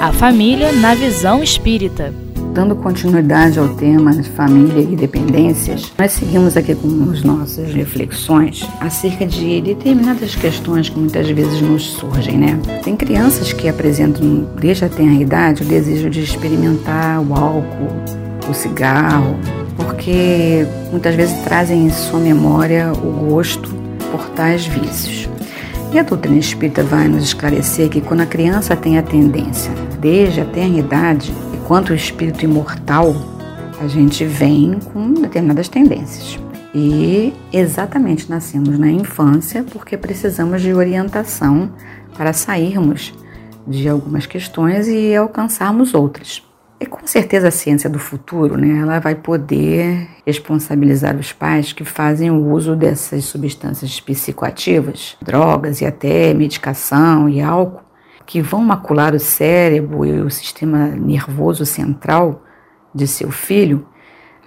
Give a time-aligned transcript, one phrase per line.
[0.00, 2.10] A família na visão espírita.
[2.54, 8.66] Dando continuidade ao tema de família e dependências, nós seguimos aqui com as nossas reflexões
[8.80, 12.58] acerca de determinadas questões que muitas vezes nos surgem, né?
[12.82, 18.02] Tem crianças que apresentam desde a tenra idade o desejo de experimentar o álcool,
[18.48, 19.36] o cigarro,
[19.76, 23.68] porque muitas vezes trazem em sua memória o gosto
[24.10, 25.28] por tais vícios.
[25.92, 30.40] E a doutrina espírita vai nos esclarecer que quando a criança tem a tendência, desde
[30.40, 33.12] a tenridade, enquanto o espírito imortal,
[33.80, 36.38] a gente vem com determinadas tendências.
[36.72, 41.72] E exatamente nascemos na infância porque precisamos de orientação
[42.16, 43.12] para sairmos
[43.66, 46.40] de algumas questões e alcançarmos outras.
[46.80, 51.84] E com certeza a ciência do futuro, né, ela vai poder responsabilizar os pais que
[51.84, 57.82] fazem o uso dessas substâncias psicoativas, drogas e até medicação e álcool,
[58.24, 62.42] que vão macular o cérebro e o sistema nervoso central
[62.94, 63.86] de seu filho,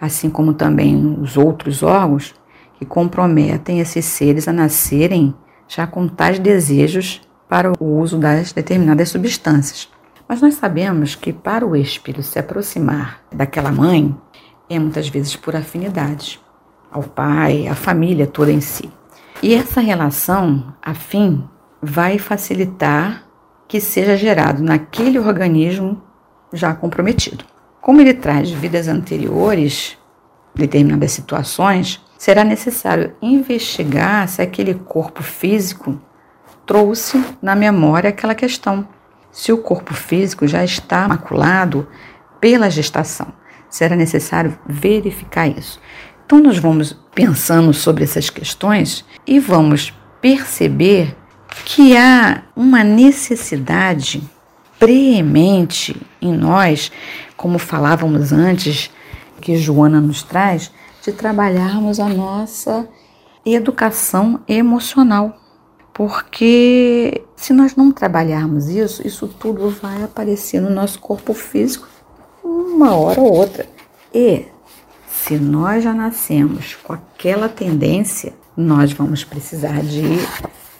[0.01, 2.33] assim como também os outros órgãos,
[2.79, 5.35] que comprometem esses seres a nascerem
[5.67, 9.87] já com tais desejos para o uso das determinadas substâncias.
[10.33, 14.17] Mas nós sabemos que para o espírito se aproximar daquela mãe
[14.67, 16.41] é muitas vezes por afinidade
[16.91, 18.91] ao pai, à família toda em si.
[19.43, 21.47] E essa relação afim
[21.79, 23.27] vai facilitar
[23.67, 26.01] que seja gerado naquele organismo
[26.51, 27.45] já comprometido.
[27.79, 29.99] Como ele traz vidas anteriores,
[30.55, 36.01] determinadas situações, será necessário investigar se aquele corpo físico
[36.65, 38.87] trouxe na memória aquela questão
[39.33, 41.87] se o corpo físico já está maculado
[42.39, 43.33] pela gestação.
[43.67, 45.81] Será necessário verificar isso.
[46.25, 51.17] Então, nós vamos pensando sobre essas questões e vamos perceber
[51.65, 54.23] que há uma necessidade
[54.79, 56.91] preemente em nós,
[57.35, 58.91] como falávamos antes,
[59.41, 60.71] que Joana nos traz,
[61.03, 62.87] de trabalharmos a nossa
[63.45, 65.37] educação emocional.
[65.93, 71.87] Porque se nós não trabalharmos isso, isso tudo vai aparecer no nosso corpo físico
[72.43, 73.65] uma hora ou outra.
[74.13, 74.45] E
[75.07, 80.03] se nós já nascemos com aquela tendência, nós vamos precisar de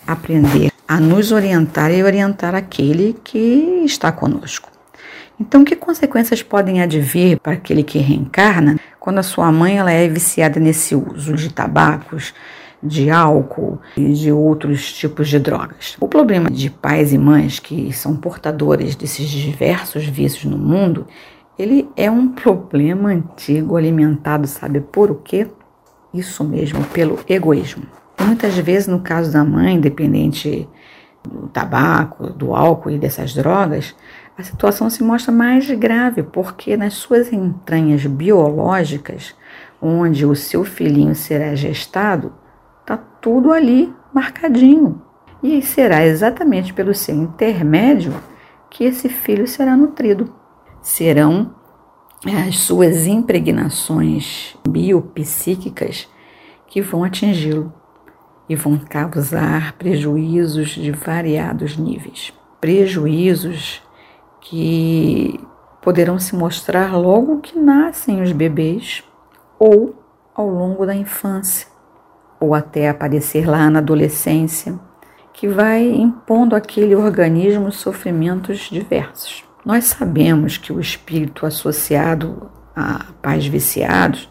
[0.05, 4.69] aprender a nos orientar e orientar aquele que está conosco.
[5.39, 10.07] Então, que consequências podem advir para aquele que reencarna quando a sua mãe ela é
[10.07, 12.33] viciada nesse uso de tabacos,
[12.83, 15.95] de álcool e de outros tipos de drogas.
[15.99, 21.07] O problema de pais e mães que são portadores desses diversos vícios no mundo,
[21.57, 25.47] ele é um problema antigo alimentado, sabe por o quê?
[26.13, 27.83] Isso mesmo, pelo egoísmo.
[28.19, 30.67] Muitas vezes, no caso da mãe, dependente
[31.23, 33.95] do tabaco, do álcool e dessas drogas,
[34.38, 39.33] a situação se mostra mais grave, porque nas suas entranhas biológicas,
[39.81, 42.33] onde o seu filhinho será gestado,
[42.83, 45.01] Está tudo ali marcadinho.
[45.41, 48.13] E será exatamente pelo seu intermédio
[48.69, 50.33] que esse filho será nutrido.
[50.81, 51.55] Serão
[52.45, 56.09] as suas impregnações biopsíquicas
[56.67, 57.71] que vão atingi-lo
[58.49, 62.33] e vão causar prejuízos de variados níveis.
[62.59, 63.81] Prejuízos
[64.41, 65.39] que
[65.81, 69.05] poderão se mostrar logo que nascem os bebês
[69.57, 69.95] ou
[70.35, 71.72] ao longo da infância
[72.43, 74.77] ou até aparecer lá na adolescência,
[75.31, 79.45] que vai impondo àquele organismo sofrimentos diversos.
[79.65, 84.29] Nós sabemos que o espírito associado a pais viciados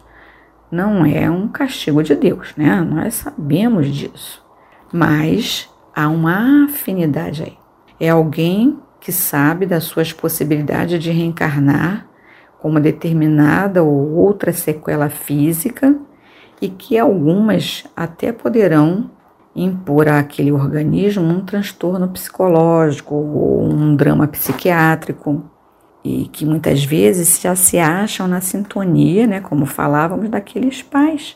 [0.71, 2.81] não é um castigo de Deus, né?
[2.81, 4.43] Nós sabemos disso.
[4.91, 7.57] Mas há uma afinidade aí.
[7.99, 12.05] É alguém que sabe das suas possibilidades de reencarnar
[12.59, 15.97] com uma determinada ou outra sequela física
[16.63, 19.11] e que algumas até poderão
[19.53, 25.43] impor àquele organismo um transtorno psicológico ou um drama psiquiátrico
[26.05, 31.35] e que muitas vezes já se acham na sintonia, né, como falávamos, daqueles pais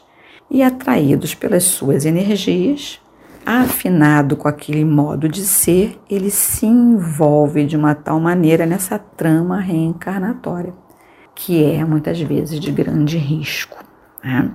[0.50, 3.02] e atraídos pelas suas energias,
[3.46, 9.60] afinado com aquele modo de ser, ele se envolve de uma tal maneira nessa trama
[9.60, 10.74] reencarnatória,
[11.36, 13.78] que é muitas vezes de grande risco.
[14.24, 14.50] Né?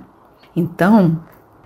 [0.55, 1.21] Então,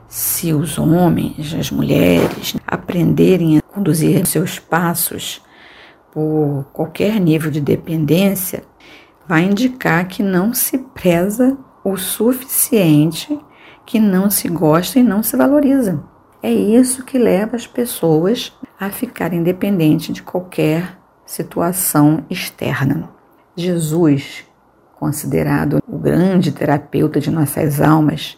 [0.08, 5.42] se os homens, as mulheres, aprenderem a conduzir seus passos
[6.12, 8.64] por qualquer nível de dependência,
[9.28, 13.38] vai indicar que não se preza o suficiente,
[13.86, 16.04] que não se gosta e não se valoriza.
[16.42, 23.10] É isso que leva as pessoas a ficarem dependentes de qualquer situação externa.
[23.56, 24.46] Jesus,
[24.96, 28.38] considerado o grande terapeuta de nossas almas,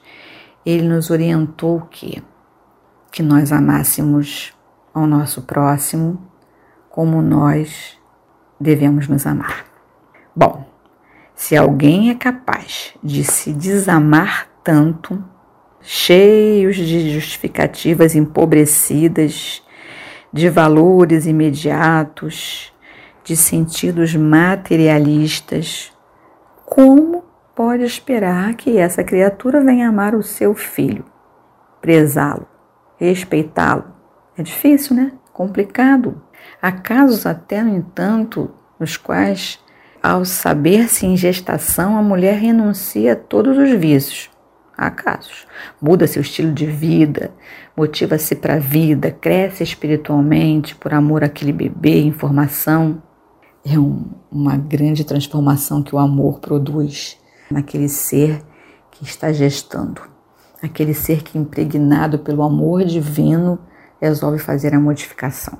[0.69, 2.23] ele nos orientou que
[3.11, 4.53] que nós amássemos
[4.93, 6.21] ao nosso próximo
[6.89, 7.97] como nós
[8.59, 9.65] devemos nos amar.
[10.35, 10.67] Bom,
[11.35, 15.23] se alguém é capaz de se desamar tanto,
[15.81, 19.63] cheios de justificativas empobrecidas,
[20.31, 22.73] de valores imediatos,
[23.23, 25.91] de sentidos materialistas,
[26.65, 27.23] como
[27.59, 31.03] pode esperar que essa criatura venha amar o seu filho,
[31.81, 32.47] prezá-lo,
[32.95, 33.83] respeitá-lo?
[34.37, 35.11] É difícil, né?
[35.33, 36.21] Complicado.
[36.61, 39.59] Há casos até, no entanto, nos quais,
[40.01, 44.29] ao saber-se em gestação, a mulher renuncia a todos os vícios.
[44.77, 45.45] Há casos.
[45.81, 47.33] Muda seu estilo de vida,
[47.75, 53.03] motiva-se para a vida, cresce espiritualmente por amor àquele bebê, informação.
[53.65, 58.41] É um, uma grande transformação que o amor produz naquele ser
[58.91, 60.01] que está gestando.
[60.61, 63.59] Aquele ser que, impregnado pelo amor divino,
[64.01, 65.57] resolve fazer a modificação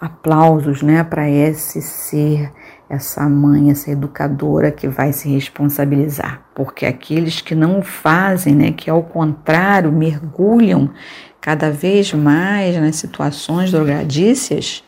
[0.00, 2.52] aplausos né, para esse ser,
[2.88, 6.42] essa mãe, essa educadora que vai se responsabilizar.
[6.54, 10.90] Porque aqueles que não fazem, né, que ao contrário mergulham
[11.40, 14.84] cada vez mais nas situações drogadícias,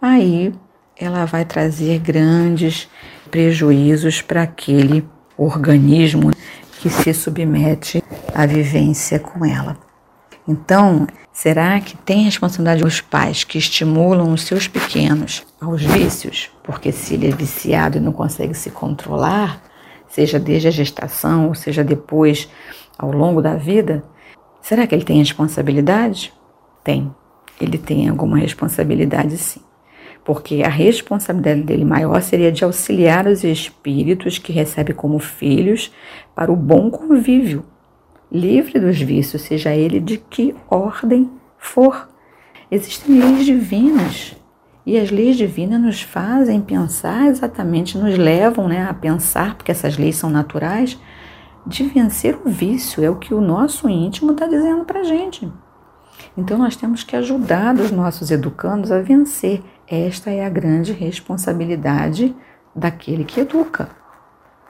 [0.00, 0.54] aí
[0.96, 2.88] ela vai trazer grandes
[3.30, 6.30] prejuízos para aquele organismo
[6.80, 8.02] que se submete
[8.34, 9.76] à vivência com ela.
[10.46, 16.50] Então, será que tem responsabilidade os pais que estimulam os seus pequenos aos vícios?
[16.62, 19.62] Porque se ele é viciado e não consegue se controlar,
[20.08, 22.48] seja desde a gestação ou seja depois
[22.98, 24.04] ao longo da vida,
[24.60, 26.32] será que ele tem responsabilidade?
[26.84, 27.10] Tem.
[27.58, 29.63] Ele tem alguma responsabilidade sim.
[30.24, 35.92] Porque a responsabilidade dele maior seria de auxiliar os espíritos que recebe como filhos
[36.34, 37.64] para o bom convívio
[38.34, 42.08] livre dos vícios, seja ele de que ordem for.
[42.68, 44.34] Existem leis divinas
[44.84, 49.96] e as leis divinas nos fazem pensar exatamente, nos levam né, a pensar, porque essas
[49.96, 50.98] leis são naturais,
[51.66, 55.50] de vencer o vício, é o que o nosso íntimo está dizendo para a gente.
[56.36, 59.62] Então nós temos que ajudar os nossos educandos a vencer.
[59.86, 62.34] Esta é a grande responsabilidade
[62.74, 63.90] daquele que educa.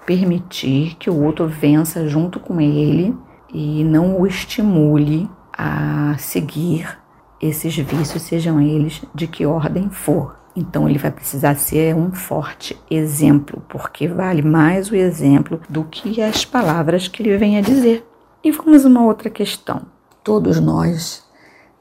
[0.05, 3.17] Permitir que o outro vença junto com ele
[3.53, 6.99] e não o estimule a seguir
[7.41, 10.37] esses vícios, sejam eles de que ordem for.
[10.57, 16.21] Então ele vai precisar ser um forte exemplo, porque vale mais o exemplo do que
[16.23, 18.07] as palavras que ele vem a dizer.
[18.43, 19.83] E vamos a uma outra questão.
[20.23, 21.25] Todos nós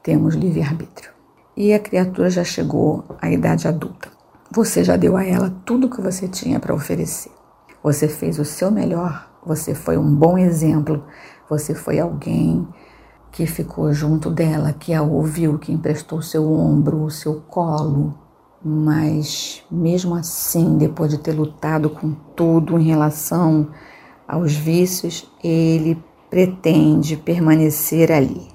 [0.02, 1.13] temos livre-arbítrio.
[1.56, 4.08] E a criatura já chegou à idade adulta.
[4.50, 7.32] Você já deu a ela tudo o que você tinha para oferecer.
[7.82, 11.04] Você fez o seu melhor, você foi um bom exemplo
[11.48, 12.66] você foi alguém
[13.30, 18.14] que ficou junto dela, que a ouviu, que emprestou seu ombro, o seu colo.
[18.64, 23.68] Mas mesmo assim, depois de ter lutado com tudo em relação
[24.26, 28.48] aos vícios, ele pretende permanecer ali.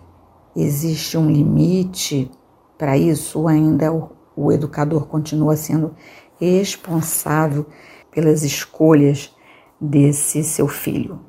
[0.55, 2.31] Existe um limite
[2.79, 3.45] para isso?
[3.45, 5.93] Ainda o, o educador continua sendo
[6.39, 7.65] responsável
[8.09, 9.35] pelas escolhas
[9.79, 11.19] desse seu filho?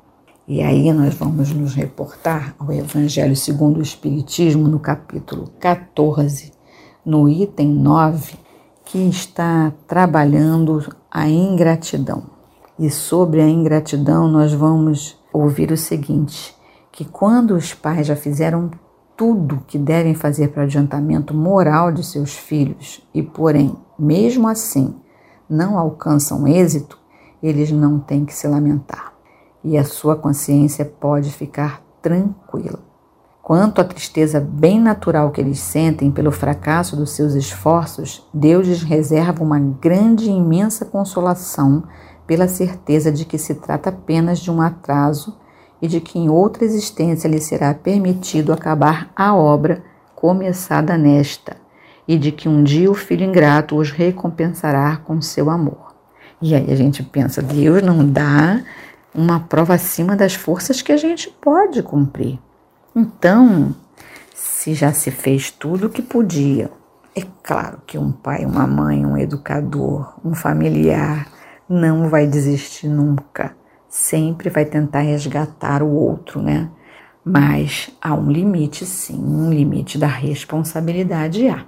[0.47, 6.51] E aí nós vamos nos reportar ao Evangelho segundo o Espiritismo, no capítulo 14,
[7.05, 8.35] no item 9,
[8.85, 12.23] que está trabalhando a ingratidão.
[12.79, 16.55] E sobre a ingratidão nós vamos ouvir o seguinte:
[16.91, 18.71] que quando os pais já fizeram
[19.15, 24.95] tudo que devem fazer para adiantamento moral de seus filhos e, porém, mesmo assim,
[25.49, 26.97] não alcançam êxito,
[27.41, 29.11] eles não têm que se lamentar
[29.63, 32.79] e a sua consciência pode ficar tranquila.
[33.41, 38.83] Quanto à tristeza bem natural que eles sentem pelo fracasso dos seus esforços, Deus lhes
[38.83, 41.83] reserva uma grande e imensa consolação
[42.25, 45.37] pela certeza de que se trata apenas de um atraso
[45.81, 49.83] e de que em outra existência lhe será permitido acabar a obra
[50.15, 51.57] começada nesta,
[52.07, 55.95] e de que um dia o filho ingrato os recompensará com seu amor.
[56.41, 58.61] E aí a gente pensa, Deus não dá
[59.13, 62.39] uma prova acima das forças que a gente pode cumprir.
[62.95, 63.75] Então,
[64.33, 66.69] se já se fez tudo o que podia,
[67.15, 71.27] é claro que um pai, uma mãe, um educador, um familiar
[71.67, 73.55] não vai desistir nunca.
[73.91, 76.69] Sempre vai tentar resgatar o outro, né?
[77.25, 81.65] Mas há um limite, sim, um limite da responsabilidade há.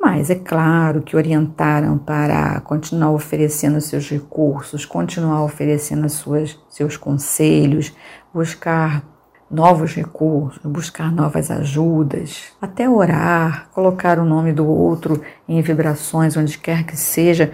[0.00, 7.94] Mas é claro que orientaram para continuar oferecendo seus recursos, continuar oferecendo suas, seus conselhos,
[8.32, 9.04] buscar
[9.50, 16.56] novos recursos, buscar novas ajudas, até orar, colocar o nome do outro em vibrações onde
[16.56, 17.52] quer que seja,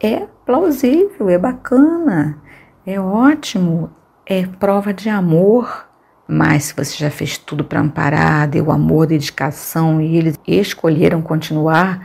[0.00, 2.42] é plausível, é bacana,
[2.86, 3.90] é ótimo,
[4.24, 5.86] é prova de amor.
[6.28, 12.04] Mas se você já fez tudo para amparar, deu amor, dedicação e eles escolheram continuar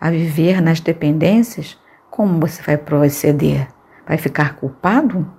[0.00, 1.76] a viver nas dependências,
[2.10, 3.68] como você vai proceder?
[4.06, 5.30] Vai ficar culpado?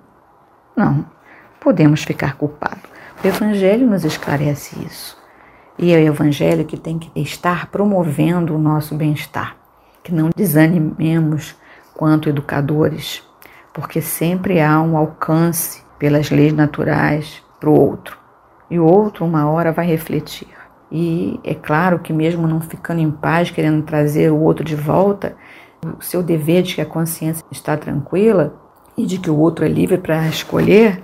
[0.76, 1.04] Não,
[1.60, 2.80] podemos ficar culpado.
[3.22, 5.18] O Evangelho nos esclarece isso.
[5.78, 9.56] E é o Evangelho que tem que estar promovendo o nosso bem-estar.
[10.02, 11.56] Que não desanimemos
[11.94, 13.22] quanto educadores,
[13.72, 18.20] porque sempre há um alcance pelas leis naturais para o outro
[18.70, 20.48] e o outro, uma hora, vai refletir.
[20.92, 25.36] E é claro que, mesmo não ficando em paz, querendo trazer o outro de volta,
[25.98, 28.54] o seu dever de que a consciência está tranquila
[28.96, 31.02] e de que o outro é livre para escolher,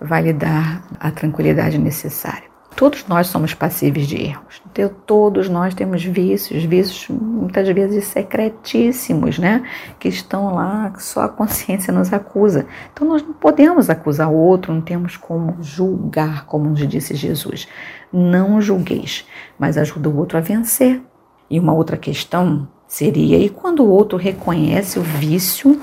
[0.00, 2.53] vai lhe dar a tranquilidade necessária.
[2.76, 4.60] Todos nós somos passíveis de erros.
[4.72, 9.62] Então, todos nós temos vícios, vícios muitas vezes secretíssimos, né?
[9.98, 12.66] Que estão lá, só a consciência nos acusa.
[12.92, 17.68] Então nós não podemos acusar o outro, não temos como julgar, como nos disse Jesus.
[18.12, 19.24] Não julgueis,
[19.58, 21.00] mas ajuda o outro a vencer.
[21.48, 25.80] E uma outra questão seria: e quando o outro reconhece o vício,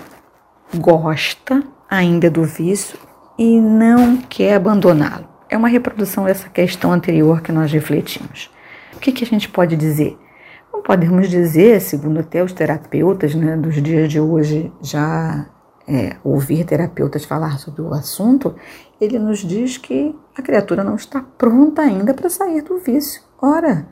[0.76, 3.00] gosta ainda do vício
[3.38, 5.31] e não quer abandoná-lo?
[5.52, 8.50] É uma reprodução dessa questão anterior que nós refletimos.
[8.96, 10.18] O que, que a gente pode dizer?
[10.72, 15.46] Não podemos dizer, segundo até os terapeutas né, dos dias de hoje, já
[15.86, 18.56] é, ouvir terapeutas falar sobre o assunto,
[19.00, 23.22] ele nos diz que a criatura não está pronta ainda para sair do vício.
[23.42, 23.86] Ora,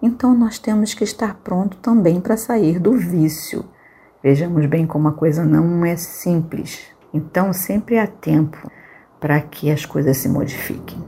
[0.00, 3.66] então nós temos que estar pronto também para sair do vício.
[4.22, 6.86] Vejamos bem como a coisa não é simples.
[7.12, 8.70] Então sempre há tempo
[9.22, 10.98] para que as coisas se modifiquem.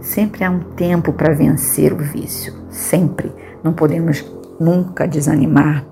[0.00, 3.32] Sempre há um tempo para vencer o vício, sempre.
[3.62, 4.24] Não podemos
[4.58, 5.86] nunca desanimar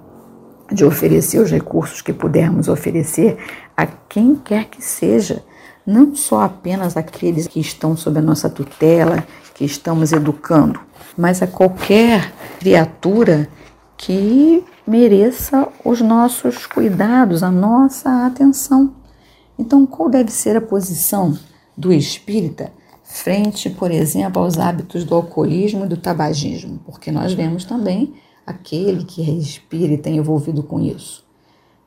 [0.73, 3.39] de oferecer os recursos que pudermos oferecer
[3.77, 5.45] a quem quer que seja,
[5.87, 10.81] não só apenas aqueles que estão sob a nossa tutela, que estamos educando,
[11.17, 13.49] mas a qualquer criatura
[13.97, 18.95] que mereça os nossos cuidados, a nossa atenção.
[19.57, 21.39] Então, qual deve ser a posição
[21.79, 22.73] do espírita
[23.05, 29.05] frente, por exemplo, aos hábitos do alcoolismo e do tabagismo, porque nós vemos também aquele
[29.05, 31.25] que é espírita envolvido com isso.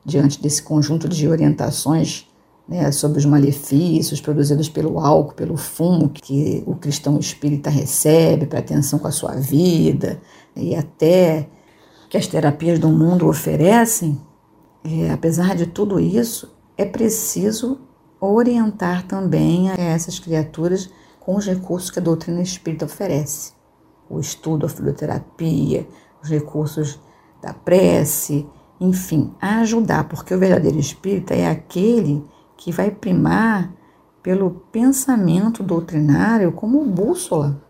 [0.04, 2.26] Diante desse conjunto de orientações
[2.66, 8.60] né, sobre os malefícios produzidos pelo álcool, pelo fumo que o cristão espírita recebe para
[8.60, 10.20] atenção com a sua vida
[10.56, 11.46] e até
[12.08, 14.18] que as terapias do mundo oferecem,
[14.84, 17.78] é, apesar de tudo isso, é preciso
[18.24, 20.88] orientar também a essas criaturas
[21.18, 23.52] com os recursos que a doutrina espírita oferece.
[24.08, 25.88] O estudo, a filoterapia,
[26.22, 27.00] os recursos
[27.42, 28.46] da prece,
[28.80, 32.24] enfim, ajudar, porque o verdadeiro espírita é aquele
[32.56, 33.72] que vai primar
[34.22, 37.60] pelo pensamento doutrinário como bússola,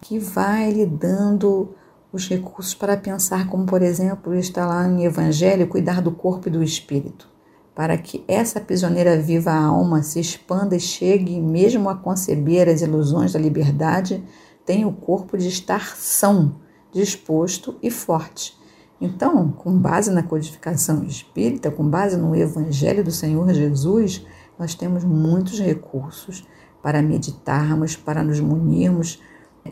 [0.00, 1.74] que vai lhe dando
[2.12, 6.50] os recursos para pensar, como por exemplo está lá em Evangelho, cuidar do corpo e
[6.50, 7.30] do espírito
[7.74, 13.32] para que essa prisioneira viva alma se expanda e chegue mesmo a conceber as ilusões
[13.32, 14.22] da liberdade,
[14.66, 16.56] tem o corpo de estar são,
[16.92, 18.58] disposto e forte.
[19.00, 24.26] Então, com base na codificação espírita, com base no Evangelho do Senhor Jesus,
[24.58, 26.46] nós temos muitos recursos
[26.82, 29.20] para meditarmos, para nos munirmos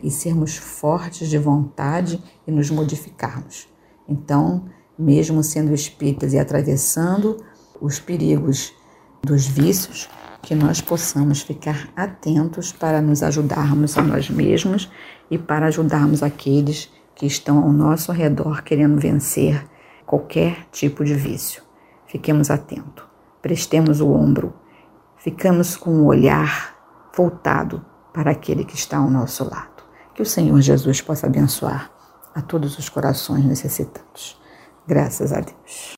[0.03, 3.67] e sermos fortes de vontade e nos modificarmos.
[4.07, 4.65] Então,
[4.97, 7.37] mesmo sendo espíritas e atravessando
[7.81, 8.73] os perigos
[9.21, 10.09] dos vícios,
[10.41, 14.89] que nós possamos ficar atentos para nos ajudarmos a nós mesmos
[15.29, 19.65] e para ajudarmos aqueles que estão ao nosso redor querendo vencer
[20.05, 21.61] qualquer tipo de vício.
[22.07, 23.03] Fiquemos atentos,
[23.41, 24.53] prestemos o ombro,
[25.17, 26.75] ficamos com o olhar
[27.15, 29.83] voltado para aquele que está ao nosso lado.
[30.15, 31.91] Que o Senhor Jesus possa abençoar
[32.33, 34.39] a todos os corações necessitados.
[34.87, 35.93] Graças a Deus.